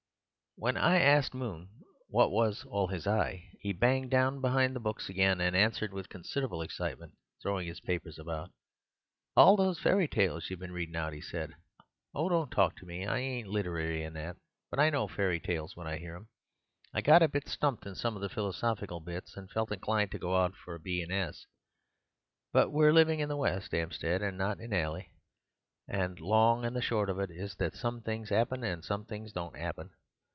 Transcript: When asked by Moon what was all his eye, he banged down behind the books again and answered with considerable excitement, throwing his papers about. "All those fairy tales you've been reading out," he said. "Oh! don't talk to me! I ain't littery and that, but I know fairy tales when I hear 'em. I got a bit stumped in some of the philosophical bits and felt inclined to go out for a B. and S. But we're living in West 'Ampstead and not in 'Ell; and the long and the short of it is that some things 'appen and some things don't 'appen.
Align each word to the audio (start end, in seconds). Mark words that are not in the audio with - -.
When 0.57 0.75
asked 0.75 1.31
by 1.31 1.39
Moon 1.39 1.69
what 2.09 2.29
was 2.29 2.65
all 2.65 2.87
his 2.87 3.07
eye, 3.07 3.47
he 3.61 3.71
banged 3.71 4.11
down 4.11 4.41
behind 4.41 4.75
the 4.75 4.81
books 4.81 5.07
again 5.09 5.39
and 5.39 5.55
answered 5.55 5.93
with 5.93 6.09
considerable 6.09 6.61
excitement, 6.61 7.15
throwing 7.41 7.67
his 7.69 7.79
papers 7.79 8.19
about. 8.19 8.51
"All 9.35 9.55
those 9.55 9.79
fairy 9.79 10.09
tales 10.09 10.49
you've 10.49 10.59
been 10.59 10.73
reading 10.73 10.97
out," 10.97 11.13
he 11.13 11.21
said. 11.21 11.53
"Oh! 12.13 12.27
don't 12.27 12.51
talk 12.51 12.75
to 12.75 12.85
me! 12.85 13.05
I 13.07 13.19
ain't 13.19 13.47
littery 13.47 14.03
and 14.03 14.13
that, 14.17 14.35
but 14.69 14.77
I 14.79 14.89
know 14.89 15.07
fairy 15.07 15.39
tales 15.39 15.77
when 15.77 15.87
I 15.87 15.95
hear 15.97 16.17
'em. 16.17 16.27
I 16.93 16.99
got 16.99 17.23
a 17.23 17.29
bit 17.29 17.47
stumped 17.47 17.85
in 17.85 17.95
some 17.95 18.15
of 18.17 18.21
the 18.21 18.27
philosophical 18.29 18.99
bits 18.99 19.37
and 19.37 19.49
felt 19.49 19.71
inclined 19.71 20.11
to 20.11 20.19
go 20.19 20.35
out 20.35 20.55
for 20.57 20.75
a 20.75 20.79
B. 20.81 21.01
and 21.01 21.13
S. 21.13 21.47
But 22.51 22.71
we're 22.71 22.93
living 22.93 23.19
in 23.21 23.35
West 23.37 23.73
'Ampstead 23.73 24.21
and 24.21 24.37
not 24.37 24.59
in 24.59 24.73
'Ell; 24.73 25.01
and 25.87 26.17
the 26.17 26.25
long 26.25 26.65
and 26.65 26.75
the 26.75 26.81
short 26.81 27.09
of 27.09 27.19
it 27.19 27.31
is 27.31 27.55
that 27.55 27.73
some 27.73 28.01
things 28.01 28.31
'appen 28.33 28.63
and 28.65 28.83
some 28.83 29.05
things 29.05 29.31
don't 29.31 29.55
'appen. 29.55 29.91